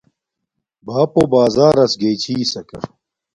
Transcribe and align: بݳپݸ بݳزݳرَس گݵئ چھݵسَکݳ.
بݳپݸ 0.85 1.23
بݳزݳرَس 1.31 1.91
گݵئ 2.01 2.15
چھݵسَکݳ. 2.21 2.79